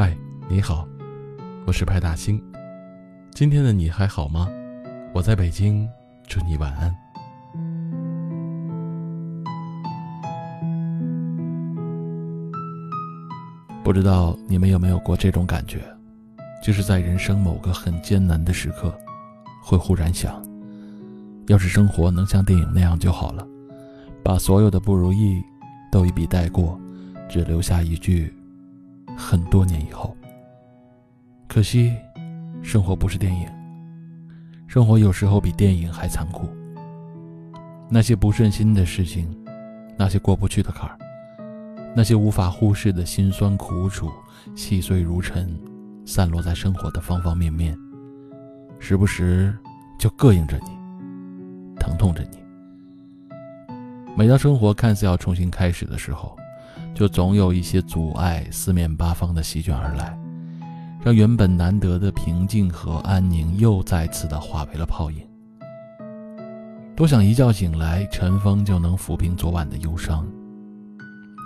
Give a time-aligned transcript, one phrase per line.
[0.00, 0.16] 嗨
[0.48, 0.86] 你好，
[1.66, 2.40] 我是派大星。
[3.32, 4.48] 今天的你还好吗？
[5.12, 5.88] 我在北京，
[6.28, 6.96] 祝你晚安。
[13.82, 15.80] 不知道你们有没有过这种感觉，
[16.62, 18.96] 就是在人生某个很艰难的时刻，
[19.60, 20.40] 会忽然想，
[21.48, 23.44] 要是生活能像电影那样就好了，
[24.22, 25.42] 把所有的不如意
[25.90, 26.80] 都一笔带过，
[27.28, 28.32] 只留下一句
[29.20, 30.16] “很多年以后”。
[31.48, 31.92] 可惜，
[32.62, 33.48] 生活不是电影，
[34.68, 36.48] 生活有时候比电影还残酷。
[37.90, 39.28] 那些不顺心的事情，
[39.96, 40.96] 那些过不去的坎儿。
[41.96, 44.08] 那些无法忽视的辛酸苦楚，
[44.54, 45.58] 细碎如尘，
[46.06, 47.76] 散落在生活的方方面面，
[48.78, 49.56] 时不时
[49.98, 50.70] 就膈应着你，
[51.80, 52.38] 疼痛着你。
[54.16, 56.37] 每当生活看似要重新开始的时候，
[56.98, 60.18] 就总有一些阻碍四面八方的席卷而来，
[61.00, 65.24] 让原本难得的平静和安宁又再次的化为了泡影。
[66.96, 70.26] 多想一觉醒来，晨风就能抚平昨晚的忧伤。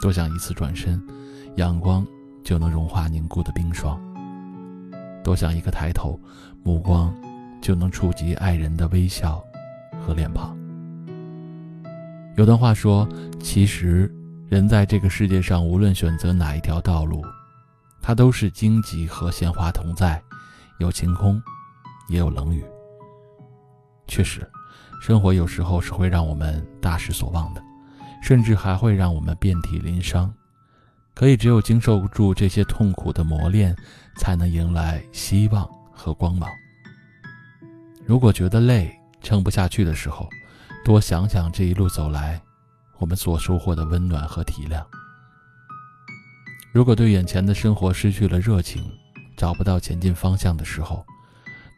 [0.00, 0.98] 多想一次转身，
[1.56, 2.02] 阳光
[2.42, 4.00] 就能融化凝固的冰霜。
[5.22, 6.18] 多想一个抬头，
[6.62, 7.14] 目光
[7.60, 9.44] 就能触及爱人的微笑
[10.00, 10.56] 和脸庞。
[12.36, 13.06] 有段话说，
[13.38, 14.10] 其实
[14.52, 17.24] 人在这个世界上，无论选择哪一条道路，
[18.02, 20.22] 它都是荆棘和鲜花同在，
[20.78, 21.42] 有晴空，
[22.10, 22.62] 也有冷雨。
[24.06, 24.46] 确实，
[25.00, 27.62] 生活有时候是会让我们大失所望的。
[28.22, 30.30] 甚至还会让我们遍体鳞伤，
[31.14, 33.74] 可以只有经受住这些痛苦的磨练，
[34.18, 36.46] 才能迎来希望和光芒。
[38.04, 40.28] 如果觉得累、撑不下去的时候，
[40.84, 42.38] 多想想这一路走来，
[43.02, 44.80] 我们所收获的温暖和体谅。
[46.72, 48.88] 如果对眼前的生活失去了热情，
[49.36, 51.04] 找不到前进方向的时候，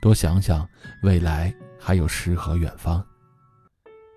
[0.02, 0.68] 多想想
[1.02, 3.02] 未来还有诗和远方。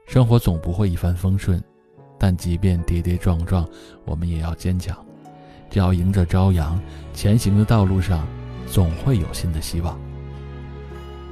[0.06, 1.64] 生活总不会一帆风顺。
[2.20, 3.66] 但即便跌跌撞撞，
[4.04, 4.98] 我们也要坚强。
[5.70, 6.82] 只要迎着朝阳
[7.14, 8.28] 前行的道路上，
[8.66, 9.98] 总会有新的希望。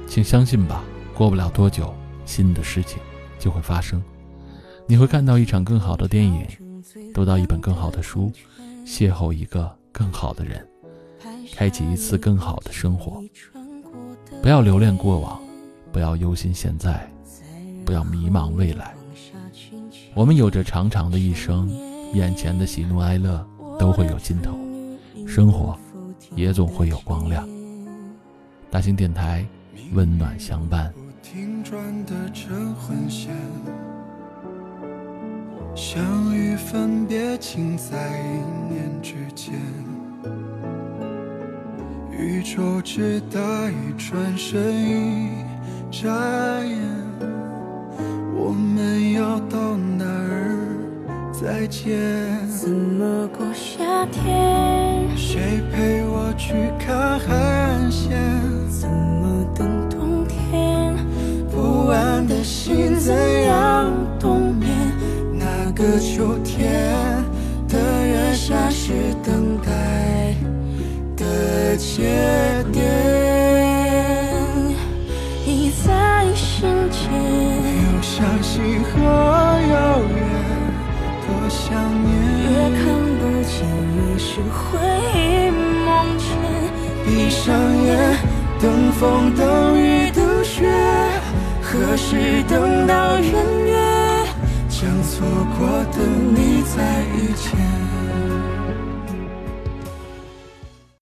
[0.06, 0.82] 请相信吧，
[1.12, 1.92] 过不了多久，
[2.24, 2.98] 新的事情
[3.38, 4.02] 就会发生。
[4.88, 6.46] 你会看到一场更好的电影，
[7.12, 8.30] 读到一本更好的书，
[8.84, 10.64] 邂逅一个更好的人，
[11.54, 13.20] 开启一次更好的生活。
[14.40, 15.40] 不要留恋过往，
[15.90, 17.10] 不要忧心现在，
[17.84, 18.94] 不要迷茫未来。
[20.14, 21.68] 我们有着长长的一生，
[22.14, 23.44] 眼前的喜怒哀乐
[23.80, 24.56] 都会有尽头，
[25.26, 25.76] 生活
[26.36, 27.46] 也总会有光亮。
[28.70, 29.44] 大型电台，
[29.94, 30.94] 温暖相伴。
[35.76, 39.54] 相遇分别，尽在一念之间。
[42.10, 43.38] 宇宙之大，
[43.68, 45.28] 一转身，一
[45.90, 46.08] 眨
[46.64, 46.80] 眼。
[48.34, 50.56] 我们要到哪儿
[51.30, 52.00] 再见？
[52.48, 55.14] 怎么过夏天？
[55.14, 56.54] 谁陪我去
[71.76, 72.82] 的节点。
[78.02, 80.16] 相信和遥远，
[81.20, 81.68] 多想
[82.02, 82.08] 念。
[82.44, 82.48] 越
[82.78, 82.80] 看
[83.18, 83.54] 不见，
[83.92, 84.56] 越是回
[85.12, 85.14] 忆
[85.84, 85.86] 梦
[86.16, 86.24] 牵。
[87.04, 87.44] 闭上
[87.84, 87.86] 眼，
[88.58, 90.64] 等风等雨等雪，
[91.60, 93.18] 何时等到